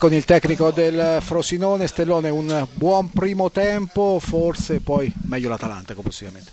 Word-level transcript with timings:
Con 0.00 0.14
il 0.14 0.24
tecnico 0.24 0.70
del 0.70 1.18
Frosinone, 1.20 1.86
Stellone, 1.86 2.30
un 2.30 2.66
buon 2.72 3.10
primo 3.10 3.50
tempo, 3.50 4.18
forse 4.18 4.80
poi 4.80 5.12
meglio 5.24 5.50
l'Atalanta 5.50 5.92
complessivamente. 5.92 6.52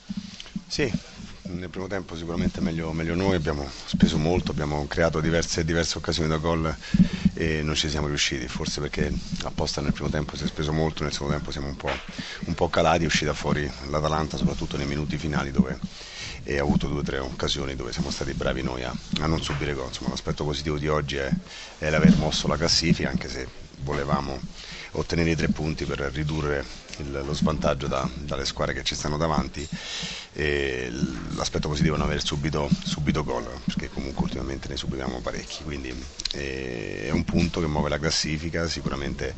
Sì, 0.68 0.92
nel 1.50 1.70
primo 1.70 1.88
tempo 1.88 2.16
sicuramente 2.16 2.62
meglio, 2.62 2.92
meglio, 2.92 3.16
noi, 3.16 3.36
abbiamo 3.36 3.70
speso 3.86 4.18
molto, 4.18 4.52
abbiamo 4.52 4.86
creato 4.88 5.20
diverse, 5.20 5.64
diverse, 5.64 5.98
occasioni 5.98 6.30
da 6.30 6.38
gol 6.38 6.76
e 7.34 7.62
non 7.62 7.76
ci 7.76 7.90
siamo 7.90 8.08
riusciti, 8.08 8.48
forse 8.48 8.82
perché 8.82 9.12
apposta 9.44 9.82
nel 9.82 9.94
primo 9.94 10.10
tempo 10.10 10.36
si 10.36 10.44
è 10.44 10.48
speso 10.48 10.74
molto, 10.74 11.04
nel 11.04 11.12
secondo 11.12 11.34
tempo 11.34 11.52
siamo 11.52 11.68
un 11.68 11.76
po', 11.76 11.92
un 12.46 12.54
po 12.54 12.70
calati, 12.70 13.04
è 13.04 13.08
uscita 13.08 13.34
fuori 13.34 13.70
l'Atalanta 13.90 14.38
soprattutto 14.38 14.78
nei 14.78 14.88
minuti 14.88 15.18
finali 15.18 15.52
dove 15.52 15.80
ha 16.48 16.62
avuto 16.62 16.88
due 16.88 17.00
o 17.00 17.04
tre 17.04 17.20
occasioni 17.20 17.76
dove 17.76 17.92
siamo 17.92 18.10
stati 18.10 18.34
bravi 18.34 18.62
noi 18.62 18.84
a, 18.84 18.94
a 19.20 19.26
non 19.26 19.42
subire 19.42 19.74
gol. 19.74 19.88
Insomma, 19.88 20.12
l'aspetto 20.12 20.46
positivo 20.46 20.78
di 20.78 20.88
oggi 20.88 21.18
è, 21.18 21.30
è 21.78 21.90
l'aver 21.90 22.16
mosso 22.18 22.48
la 22.48 22.58
classifica, 22.58 23.10
anche 23.10 23.30
se 23.30 23.48
volevamo 23.80 24.40
ottenere 24.92 25.32
i 25.32 25.36
tre 25.36 25.50
punti 25.50 25.86
per 25.86 26.00
ridurre 26.14 26.64
il, 27.02 27.24
lo 27.26 27.34
svantaggio 27.34 27.88
da, 27.88 28.08
dalle 28.14 28.46
squadre 28.46 28.74
che 28.74 28.84
ci 28.84 28.96
stanno 28.96 29.18
davanti 29.18 29.68
e 30.34 30.92
l'aspetto 31.36 31.68
positivo 31.68 31.96
è 31.96 31.98
non 31.98 32.08
aver 32.08 32.24
subito, 32.24 32.70
subito 32.84 33.24
gol 33.24 33.48
perché 33.66 33.90
comunque 33.90 34.24
ultimamente 34.24 34.68
ne 34.68 34.78
subiamo 34.78 35.20
parecchi 35.20 35.64
quindi 35.64 35.92
eh, 36.34 37.06
è 37.06 37.10
un 37.10 37.24
punto 37.24 37.60
che 37.60 37.68
muove 37.68 37.90
la 37.90 37.98
classifica 37.98 38.68
sicuramente 38.68 39.34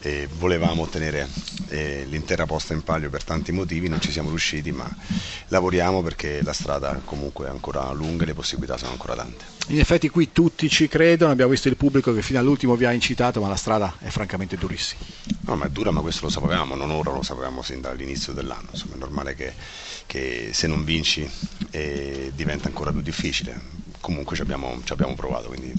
eh, 0.00 0.28
volevamo 0.38 0.82
ottenere 0.82 1.28
eh, 1.68 2.06
l'intera 2.08 2.46
posta 2.46 2.72
in 2.72 2.82
palio 2.82 3.10
per 3.10 3.22
tanti 3.22 3.52
motivi 3.52 3.88
non 3.88 4.00
ci 4.00 4.10
siamo 4.10 4.30
riusciti 4.30 4.72
ma 4.72 4.88
lavoriamo 5.48 6.02
perché 6.02 6.40
la 6.42 6.54
strada 6.54 7.00
comunque 7.04 7.46
è 7.46 7.50
ancora 7.50 7.90
lunga 7.92 8.22
e 8.22 8.26
le 8.26 8.34
possibilità 8.34 8.78
sono 8.78 8.92
ancora 8.92 9.14
tante. 9.14 9.44
In 9.68 9.78
effetti 9.78 10.08
qui 10.08 10.32
tutti 10.32 10.68
ci 10.68 10.88
credono 10.88 11.32
abbiamo 11.32 11.50
visto 11.50 11.68
il 11.68 11.76
pubblico 11.76 12.14
che 12.14 12.22
fino 12.22 12.38
all'ultimo 12.38 12.76
vi 12.76 12.86
ha 12.86 12.92
incitato 12.92 13.40
ma 13.40 13.48
la 13.48 13.56
strada 13.56 13.96
è 14.00 14.08
francamente 14.08 14.56
durissima 14.56 15.04
no 15.50 15.56
ma 15.56 15.66
è 15.66 15.70
dura 15.70 15.90
ma 15.90 16.00
questo 16.00 16.24
lo 16.24 16.30
sapevamo 16.30 16.74
non 16.74 16.90
ora 16.90 17.10
lo 17.10 17.22
sapevamo 17.22 17.62
sin 17.62 17.80
dall'inizio 17.80 18.32
dell'anno. 18.32 18.68
Insomma 18.72 18.94
è 18.94 18.98
normale 18.98 19.34
che, 19.34 19.52
che 20.06 20.50
se 20.52 20.66
non 20.66 20.84
vinci 20.84 21.28
eh, 21.70 22.32
diventa 22.34 22.68
ancora 22.68 22.92
più 22.92 23.00
difficile. 23.00 23.78
Comunque 24.00 24.36
ci 24.36 24.42
abbiamo, 24.42 24.80
ci 24.84 24.92
abbiamo 24.92 25.14
provato 25.14 25.48
quindi, 25.48 25.72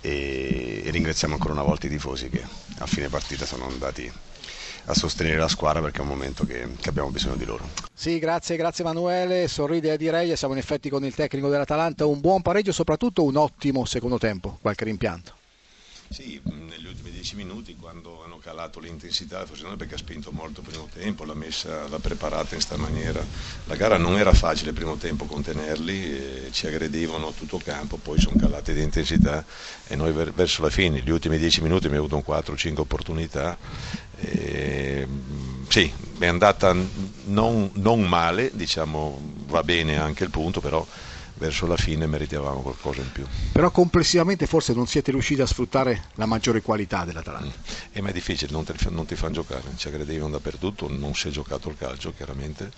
e, 0.00 0.82
e 0.84 0.90
ringraziamo 0.90 1.34
ancora 1.34 1.52
una 1.52 1.62
volta 1.62 1.86
i 1.86 1.90
tifosi 1.90 2.30
che 2.30 2.42
a 2.78 2.86
fine 2.86 3.08
partita 3.08 3.44
sono 3.44 3.66
andati 3.66 4.10
a 4.86 4.94
sostenere 4.94 5.38
la 5.38 5.48
squadra 5.48 5.80
perché 5.80 5.98
è 5.98 6.02
un 6.02 6.08
momento 6.08 6.44
che, 6.44 6.68
che, 6.80 6.88
abbiamo 6.88 7.10
bisogno 7.10 7.36
di 7.36 7.44
loro. 7.44 7.68
Sì, 7.92 8.18
grazie, 8.18 8.56
grazie 8.56 8.84
Emanuele, 8.84 9.48
sorride 9.48 9.92
a 9.92 9.96
direi, 9.96 10.36
siamo 10.36 10.54
in 10.54 10.60
effetti 10.60 10.88
con 10.88 11.04
il 11.04 11.14
tecnico 11.14 11.48
dell'Atalanta, 11.48 12.06
un 12.06 12.20
buon 12.20 12.42
pareggio, 12.42 12.72
soprattutto 12.72 13.24
un 13.24 13.36
ottimo 13.36 13.84
secondo 13.86 14.18
tempo, 14.18 14.58
qualche 14.60 14.84
rimpianto. 14.84 15.33
Sì, 16.14 16.40
negli 16.44 16.86
ultimi 16.86 17.10
dieci 17.10 17.34
minuti 17.34 17.74
quando 17.74 18.22
hanno 18.22 18.38
calato 18.38 18.78
l'intensità, 18.78 19.44
forse 19.46 19.64
non 19.64 19.76
perché 19.76 19.96
ha 19.96 19.98
spinto 19.98 20.30
molto 20.30 20.60
il 20.60 20.68
primo 20.68 20.88
tempo, 20.94 21.24
l'ha, 21.24 21.34
messa, 21.34 21.88
l'ha 21.88 21.98
preparata 21.98 22.54
in 22.54 22.62
questa 22.62 22.76
maniera. 22.76 23.20
La 23.64 23.74
gara 23.74 23.98
non 23.98 24.16
era 24.16 24.32
facile 24.32 24.68
il 24.68 24.76
primo 24.76 24.96
tempo 24.96 25.24
contenerli, 25.24 26.52
ci 26.52 26.68
aggredivano 26.68 27.32
tutto 27.32 27.58
campo, 27.58 27.96
poi 27.96 28.20
sono 28.20 28.36
calati 28.38 28.72
di 28.72 28.82
intensità 28.82 29.44
e 29.88 29.96
noi 29.96 30.12
verso 30.12 30.62
la 30.62 30.70
fine, 30.70 31.00
gli 31.00 31.10
ultimi 31.10 31.36
dieci 31.36 31.60
minuti 31.62 31.86
abbiamo 31.86 32.06
avuto 32.06 32.24
un 32.24 32.34
4-5 32.36 32.78
opportunità. 32.78 33.58
E, 34.20 35.08
sì, 35.66 35.92
è 36.20 36.26
andata 36.26 36.72
non, 37.24 37.72
non 37.72 38.06
male, 38.06 38.52
diciamo, 38.54 39.20
va 39.46 39.64
bene 39.64 39.98
anche 39.98 40.22
il 40.22 40.30
punto, 40.30 40.60
però 40.60 40.86
verso 41.34 41.66
la 41.66 41.76
fine 41.76 42.06
meritavamo 42.06 42.60
qualcosa 42.60 43.00
in 43.00 43.10
più. 43.12 43.26
Però 43.52 43.70
complessivamente 43.70 44.46
forse 44.46 44.72
non 44.72 44.86
siete 44.86 45.10
riusciti 45.10 45.40
a 45.40 45.46
sfruttare 45.46 46.04
la 46.14 46.26
maggiore 46.26 46.62
qualità 46.62 47.04
dell'Atalanta. 47.04 47.46
Mm. 47.46 47.74
E 47.92 48.00
ma 48.00 48.08
è 48.10 48.12
difficile, 48.12 48.52
non, 48.52 48.64
te, 48.64 48.74
non 48.90 49.06
ti 49.06 49.16
fanno 49.16 49.34
giocare, 49.34 49.62
ci 49.76 49.88
aggredivano 49.88 50.30
dappertutto, 50.30 50.88
non 50.88 51.14
si 51.14 51.28
è 51.28 51.30
giocato 51.30 51.68
il 51.68 51.76
calcio 51.76 52.12
chiaramente, 52.14 52.70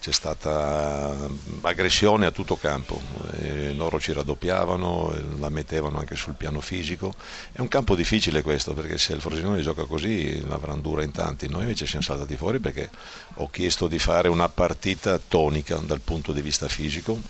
c'è 0.00 0.12
stata 0.12 1.28
aggressione 1.62 2.26
a 2.26 2.30
tutto 2.30 2.56
campo, 2.56 3.00
e 3.40 3.72
loro 3.72 3.98
ci 4.00 4.12
raddoppiavano, 4.12 5.14
la 5.38 5.48
mettevano 5.48 5.98
anche 5.98 6.14
sul 6.14 6.34
piano 6.34 6.60
fisico, 6.60 7.14
è 7.52 7.60
un 7.60 7.68
campo 7.68 7.94
difficile 7.94 8.42
questo 8.42 8.72
perché 8.72 8.98
se 8.98 9.14
il 9.14 9.20
Frosinone 9.20 9.62
gioca 9.62 9.84
così 9.84 10.46
l'avranno 10.46 10.80
dura 10.80 11.02
in 11.02 11.10
tanti, 11.10 11.48
noi 11.48 11.62
invece 11.62 11.86
siamo 11.86 12.04
saltati 12.04 12.36
fuori 12.36 12.60
perché 12.60 12.90
ho 13.34 13.50
chiesto 13.50 13.88
di 13.88 13.98
fare 13.98 14.28
una 14.28 14.48
partita 14.48 15.18
tonica 15.18 15.76
dal 15.76 16.00
punto 16.00 16.32
di 16.32 16.42
vista 16.42 16.68
fisico 16.68 17.20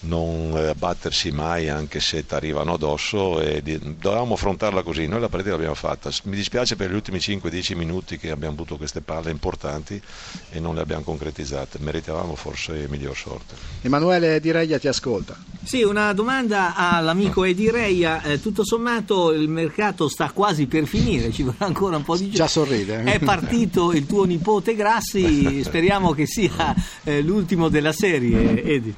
non 0.00 0.54
abbattersi 0.56 1.30
mai 1.30 1.68
anche 1.68 2.00
se 2.00 2.24
ti 2.24 2.34
arrivano 2.34 2.74
addosso 2.74 3.40
e 3.40 3.62
di, 3.62 3.78
dovevamo 3.98 4.34
affrontarla 4.34 4.82
così, 4.82 5.06
noi 5.06 5.20
la 5.20 5.28
partita 5.28 5.52
l'abbiamo 5.52 5.74
fatta, 5.74 6.10
mi 6.24 6.36
dispiace 6.36 6.76
per 6.76 6.90
gli 6.90 6.94
ultimi 6.94 7.18
5-10 7.18 7.76
minuti 7.76 8.16
che 8.16 8.30
abbiamo 8.30 8.54
avuto 8.54 8.76
queste 8.76 9.00
palle 9.00 9.30
importanti 9.30 10.00
e 10.50 10.60
non 10.60 10.74
le 10.74 10.80
abbiamo 10.80 11.02
concretizzate, 11.02 11.78
meritavamo 11.80 12.34
forse 12.34 12.86
miglior 12.88 13.16
sorte. 13.16 13.54
Emanuele 13.82 14.40
Di 14.40 14.50
Reia 14.50 14.78
ti 14.78 14.88
ascolta. 14.88 15.36
Sì, 15.62 15.82
una 15.82 16.12
domanda 16.14 16.74
all'amico 16.74 17.44
Edi 17.44 17.70
Reia, 17.70 18.22
eh, 18.22 18.40
tutto 18.40 18.64
sommato 18.64 19.32
il 19.32 19.48
mercato 19.48 20.08
sta 20.08 20.30
quasi 20.30 20.66
per 20.66 20.86
finire, 20.86 21.30
ci 21.30 21.42
vorrà 21.42 21.66
ancora 21.66 21.96
un 21.96 22.04
po' 22.04 22.14
di 22.14 22.30
giorni. 22.30 22.36
Già 22.36 22.46
sorride. 22.46 23.02
È 23.02 23.18
partito 23.18 23.92
il 23.92 24.06
tuo 24.06 24.24
nipote 24.24 24.74
Grassi, 24.74 25.62
speriamo 25.64 26.12
che 26.12 26.26
sia 26.26 26.74
eh, 27.04 27.20
l'ultimo 27.20 27.68
della 27.68 27.92
serie, 27.92 28.62
Edi. 28.64 28.94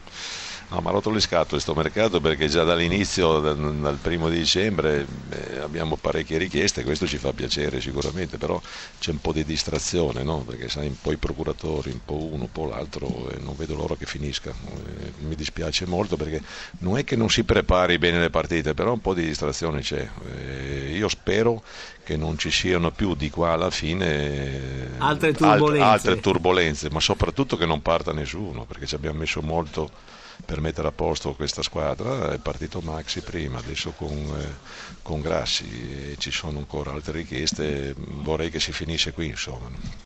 No, 0.72 0.80
ma 0.80 0.88
ha 0.88 0.92
rotto 0.92 1.10
le 1.10 1.20
scatole 1.20 1.50
questo 1.50 1.74
mercato 1.74 2.18
perché 2.18 2.48
già 2.48 2.64
dall'inizio, 2.64 3.40
dal, 3.40 3.74
dal 3.76 3.96
primo 3.96 4.30
di 4.30 4.38
dicembre, 4.38 5.06
eh, 5.28 5.58
abbiamo 5.58 5.96
parecchie 5.96 6.38
richieste, 6.38 6.82
questo 6.82 7.06
ci 7.06 7.18
fa 7.18 7.34
piacere 7.34 7.78
sicuramente, 7.78 8.38
però 8.38 8.58
c'è 8.98 9.10
un 9.10 9.20
po' 9.20 9.32
di 9.32 9.44
distrazione, 9.44 10.22
no? 10.22 10.38
perché 10.38 10.70
sai, 10.70 10.86
un 10.86 10.96
po' 10.98 11.12
i 11.12 11.18
procuratori, 11.18 11.90
un 11.90 12.00
po' 12.02 12.16
uno, 12.16 12.44
un 12.44 12.52
po' 12.52 12.64
l'altro, 12.64 13.28
e 13.28 13.38
non 13.38 13.54
vedo 13.54 13.74
l'ora 13.74 13.96
che 13.96 14.06
finisca. 14.06 14.48
Eh, 14.50 15.12
mi 15.18 15.34
dispiace 15.34 15.84
molto 15.84 16.16
perché 16.16 16.40
non 16.78 16.96
è 16.96 17.04
che 17.04 17.16
non 17.16 17.28
si 17.28 17.44
prepari 17.44 17.98
bene 17.98 18.18
le 18.18 18.30
partite, 18.30 18.72
però 18.72 18.94
un 18.94 19.00
po' 19.02 19.12
di 19.12 19.26
distrazione 19.26 19.82
c'è. 19.82 20.08
Eh, 20.38 20.96
io 20.96 21.08
spero 21.08 21.62
che 22.02 22.16
non 22.16 22.38
ci 22.38 22.50
siano 22.50 22.90
più 22.90 23.14
di 23.14 23.28
qua 23.28 23.52
alla 23.52 23.70
fine 23.70 24.90
altre 24.96 25.32
turbolenze, 25.32 25.84
alt, 25.84 26.06
altre 26.06 26.20
turbolenze 26.20 26.90
ma 26.90 26.98
soprattutto 26.98 27.56
che 27.58 27.66
non 27.66 27.82
parta 27.82 28.12
nessuno, 28.12 28.64
perché 28.64 28.86
ci 28.86 28.94
abbiamo 28.94 29.18
messo 29.18 29.42
molto 29.42 29.90
per 30.44 30.60
mettere 30.60 30.88
a 30.88 30.92
posto 30.92 31.34
questa 31.34 31.62
squadra. 31.62 32.32
È 32.32 32.38
partito 32.38 32.80
Maxi 32.80 33.22
prima, 33.22 33.58
adesso 33.58 33.92
con, 33.92 34.16
eh, 34.38 34.58
con 35.02 35.20
Grassi 35.20 36.12
e 36.12 36.16
ci 36.18 36.30
sono 36.30 36.58
ancora 36.58 36.92
altre 36.92 37.18
richieste. 37.18 37.94
Vorrei 37.96 38.50
che 38.50 38.60
si 38.60 38.72
finisce 38.72 39.12
qui, 39.12 39.26
insomma. 39.26 39.70